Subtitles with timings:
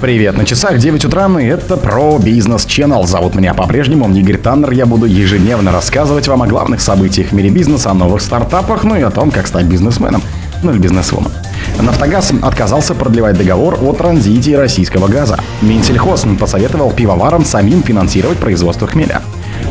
[0.00, 3.04] Привет, на часах 9 утра, и это про бизнес Channel.
[3.04, 4.70] Зовут меня по-прежнему Игорь Таннер.
[4.70, 8.94] Я буду ежедневно рассказывать вам о главных событиях в мире бизнеса, о новых стартапах, ну
[8.94, 10.22] и о том, как стать бизнесменом,
[10.62, 11.32] ну или бизнесвумен.
[11.80, 15.36] Нафтогаз отказался продлевать договор о транзите российского газа.
[15.62, 19.22] Минсельхоз посоветовал пивоварам самим финансировать производство хмеля.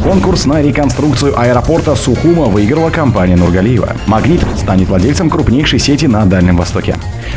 [0.08, 3.92] Конкурс на реконструкцию аэропорта Сухума выиграла компания Нургалиева.
[4.06, 6.96] «Магнит» станет владельцем крупнейшей сети на Дальнем Востоке.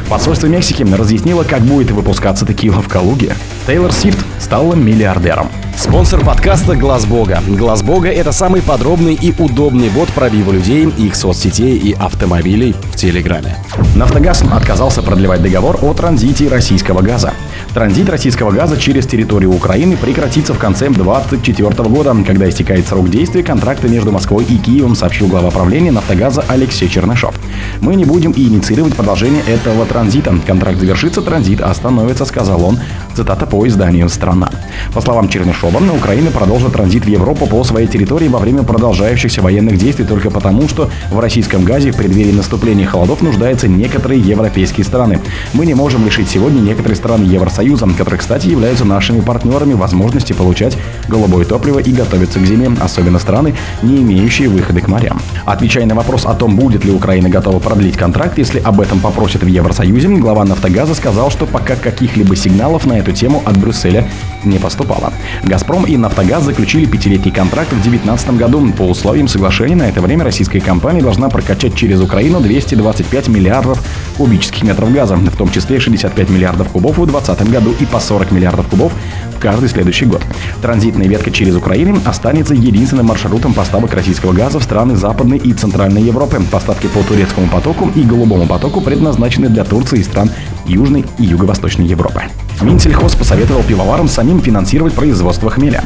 [0.08, 3.34] Посольство Мексики разъяснило, как будет выпускаться текила в Калуге.
[3.66, 5.48] Тейлор Свифт стала миллиардером.
[5.76, 7.42] Спонсор подкаста Глаз Бога.
[7.48, 12.96] Глаз Бога это самый подробный и удобный бот пробива людей, их соцсетей и автомобилей в
[12.96, 13.56] Телеграме.
[13.96, 17.32] Нафтогаз отказался продлевать договор о транзите российского газа.
[17.74, 23.44] Транзит российского газа через территорию Украины прекратится в конце 2024 года, когда истекает срок действия
[23.44, 27.32] контракта между Москвой и Киевом, сообщил глава правления «Нафтогаза» Алексей Чернышов.
[27.80, 30.34] «Мы не будем инициировать продолжение этого транзита.
[30.44, 32.80] Контракт завершится, транзит остановится»,— сказал он.
[33.14, 34.50] Цитата по изданию «Страна».
[34.94, 39.78] По словам Чернышова, Украина продолжит транзит в Европу по своей территории во время продолжающихся военных
[39.78, 45.20] действий только потому, что в российском газе в преддверии наступления холодов нуждаются некоторые европейские страны.
[45.52, 50.32] Мы не можем лишить сегодня некоторые страны Евросоюза Союза, которые, кстати, являются нашими партнерами возможности
[50.32, 50.76] получать
[51.08, 55.20] голубое топливо и готовиться к зиме, особенно страны, не имеющие выхода к морям.
[55.44, 59.42] Отвечая на вопрос о том, будет ли Украина готова продлить контракт, если об этом попросят
[59.42, 64.06] в Евросоюзе, глава «Нафтогаза» сказал, что пока каких-либо сигналов на эту тему от Брюсселя
[64.44, 65.12] не поступало.
[65.44, 68.72] «Газпром» и «Нафтогаз» заключили пятилетний контракт в 2019 году.
[68.72, 73.82] По условиям соглашения на это время российская компания должна прокачать через Украину 225 миллиардов
[74.16, 78.30] кубических метров газа, в том числе 65 миллиардов кубов в 2020 году и по 40
[78.30, 78.92] миллиардов кубов
[79.40, 80.22] каждый следующий год.
[80.62, 86.02] Транзитная ветка через Украину останется единственным маршрутом поставок российского газа в страны Западной и Центральной
[86.02, 86.40] Европы.
[86.50, 90.30] Поставки по турецкому потоку и голубому потоку предназначены для Турции и стран
[90.66, 92.22] Южной и Юго-Восточной Европы.
[92.60, 95.82] Минсельхоз посоветовал пивоварам самим финансировать производство хмеля.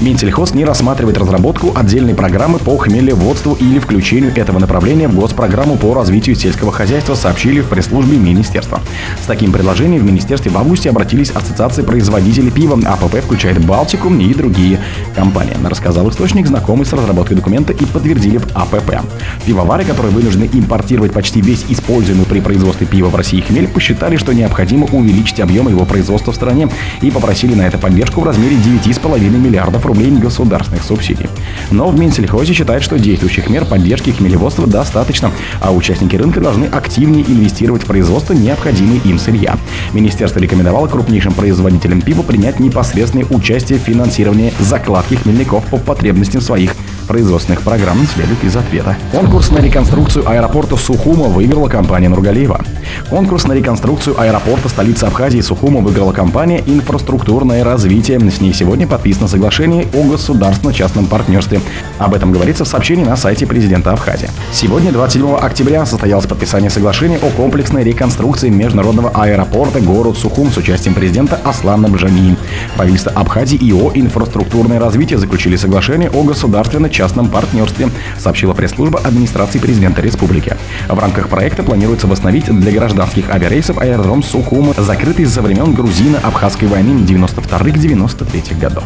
[0.00, 5.94] Минсельхоз не рассматривает разработку отдельной программы по хмелеводству или включению этого направления в госпрограмму по
[5.94, 8.80] развитию сельского хозяйства, сообщили в пресс-службе министерства.
[9.22, 14.34] С таким предложением в министерстве в августе обратились ассоциации производителей пива, АПП включает Балтику и
[14.34, 14.80] другие
[15.14, 19.00] компании, рассказал источник, знакомый с разработкой документа и подтвердили в АПП.
[19.46, 24.32] Пивовары, которые вынуждены импортировать почти весь используемый при производстве пива в России хмель, посчитали, что
[24.32, 26.68] необходимо увеличить объем его производства в стране
[27.00, 31.28] и попросили на это поддержку в размере 9,5 миллиардов миллиардов рублей государственных субсидий.
[31.70, 35.30] Но в Минсельхозе считают, что действующих мер поддержки хмелеводства достаточно,
[35.60, 39.56] а участники рынка должны активнее инвестировать в производство необходимой им сырья.
[39.92, 46.74] Министерство рекомендовало крупнейшим производителям пива принять непосредственное участие в финансировании закладки хмельников по потребностям своих
[47.04, 48.96] производственных программ следует из ответа.
[49.12, 52.64] Конкурс на реконструкцию аэропорта Сухума выиграла компания Нургалиева.
[53.10, 58.14] Конкурс на реконструкцию аэропорта столицы Абхазии Сухума выиграла компания «Инфраструктурное развитие».
[58.30, 61.60] С ней сегодня подписано соглашение о государственно-частном партнерстве.
[61.98, 64.30] Об этом говорится в сообщении на сайте президента Абхазии.
[64.52, 70.94] Сегодня, 27 октября, состоялось подписание соглашения о комплексной реконструкции международного аэропорта город Сухум с участием
[70.94, 72.36] президента Аслана Бжани.
[72.76, 80.00] Правительство Абхазии и ООО «Инфраструктурное развитие» заключили соглашение о государственно-частном партнерстве, сообщила пресс-служба администрации президента
[80.00, 80.56] республики.
[80.88, 87.04] В рамках проекта планируется восстановить для гражданских авиарейсов аэродром Сухум, закрытый со времен грузино-абхазской войны
[87.04, 88.84] 92-93 годов.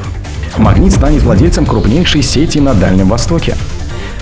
[0.57, 3.57] Магнит станет владельцем крупнейшей сети на Дальнем Востоке.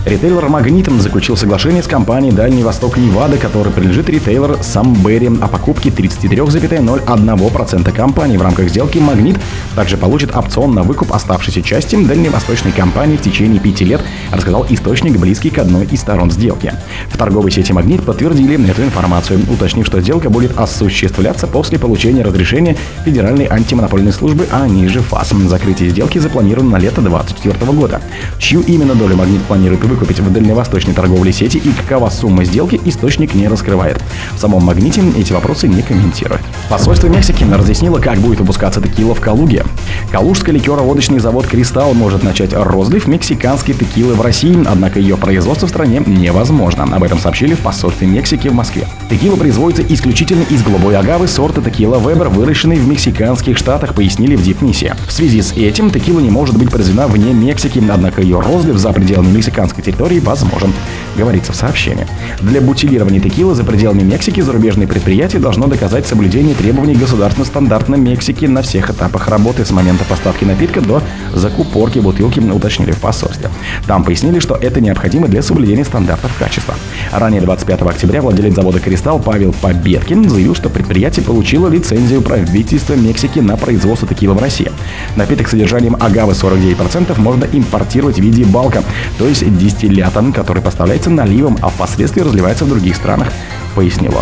[0.06, 5.88] Ритейлер Магнитом заключил соглашение с компанией Дальний Восток Невада, которой принадлежит ритейлер Самбери о покупке
[5.88, 8.36] 33,01% компании.
[8.36, 9.36] В рамках сделки Магнит
[9.74, 14.00] также получит опцион на выкуп оставшейся части дальневосточной компании в течение пяти лет,
[14.30, 16.72] рассказал источник, близкий к одной из сторон сделки.
[17.08, 22.76] В торговой сети Магнит подтвердили эту информацию, уточнив, что сделка будет осуществляться после получения разрешения
[23.04, 25.32] Федеральной антимонопольной службы, а ниже ФАС.
[25.46, 28.00] Закрытие сделки запланировано на лето 2024 года.
[28.38, 32.78] Чью именно долю Магнит планирует выкупить выкупить в дальневосточной торговой сети и какова сумма сделки,
[32.84, 34.02] источник не раскрывает.
[34.34, 36.42] В самом Магните эти вопросы не комментирует.
[36.68, 39.64] Посольство Мексики разъяснило, как будет выпускаться текила в Калуге.
[40.12, 45.70] Калужский ликероводочный завод «Кристалл» может начать розлив мексиканской текилы в России, однако ее производство в
[45.70, 46.84] стране невозможно.
[46.84, 48.86] Об этом сообщили в посольстве Мексики в Москве.
[49.08, 54.42] Текила производится исключительно из голубой агавы сорта текила Вебер, выращенной в мексиканских штатах, пояснили в
[54.42, 54.94] Дипнисе.
[55.06, 58.92] В связи с этим текила не может быть произведена вне Мексики, однако ее розлив за
[58.92, 60.72] пределами мексиканской территории возможен,
[61.16, 62.06] говорится в сообщении.
[62.40, 68.44] Для бутилирования текилы за пределами Мексики зарубежное предприятие должно доказать соблюдение требований государственных стандартной Мексики
[68.46, 71.02] на всех этапах работы с момента поставки напитка до
[71.32, 73.50] закупорки бутылки, уточнили в посольстве.
[73.86, 76.74] Там пояснили, что это необходимо для соблюдения стандартов качества.
[77.12, 83.38] Ранее 25 октября владелец завода «Кристалл» Павел Победкин заявил, что предприятие получило лицензию правительства Мексики
[83.38, 84.70] на производство текила в России.
[85.14, 88.82] Напиток с содержанием агавы 49% можно импортировать в виде балка,
[89.18, 89.42] то есть
[89.76, 93.28] дистиллятом, который поставляется наливом, а впоследствии разливается в других странах
[93.76, 94.14] пояснил.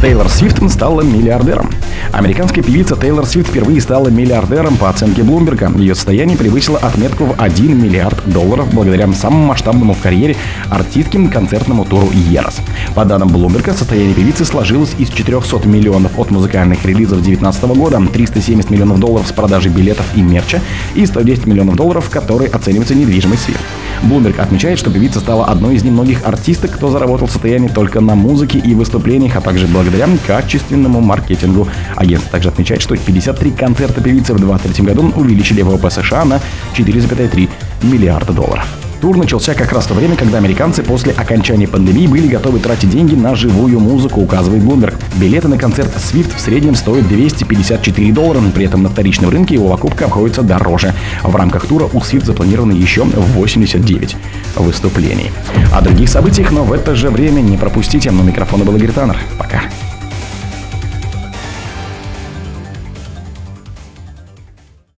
[0.00, 1.70] Тейлор Свифт стала миллиардером.
[2.12, 5.70] Американская певица Тейлор Свифт впервые стала миллиардером по оценке Блумберга.
[5.76, 10.36] Ее состояние превысило отметку в 1 миллиард долларов благодаря самому масштабному в карьере
[10.70, 12.60] артистским концертному туру «Ерос».
[12.94, 18.70] По данным Блумберга, состояние певицы сложилось из 400 миллионов от музыкальных релизов 2019 года, 370
[18.70, 20.60] миллионов долларов с продажи билетов и мерча
[20.94, 23.60] и 110 миллионов долларов, которые оценивается недвижимость Свифт.
[24.02, 28.58] Блумберг отмечает, что певица стала одной из немногих артисток, кто заработал состояние только на музыке
[28.58, 31.68] и выступлениях, а также благодаря качественному маркетингу.
[31.96, 36.40] Агентство также отмечает, что 53 концерта певицы в 2023 году увеличили ВВП США на
[36.76, 37.48] 4,3
[37.82, 38.66] миллиарда долларов.
[39.00, 42.90] Тур начался как раз в то время, когда американцы после окончания пандемии были готовы тратить
[42.90, 44.94] деньги на живую музыку, указывает Bloomberg.
[45.16, 49.68] Билеты на концерт Swift в среднем стоят 254 доллара, при этом на вторичном рынке его
[49.68, 50.94] покупка обходится дороже.
[51.22, 54.16] В рамках тура у Swift запланировано еще 89
[54.56, 55.30] выступлений.
[55.72, 58.10] О других событиях, но в это же время не пропустите.
[58.10, 59.18] На микрофона был Игорь Таннер.
[59.38, 59.62] Пока.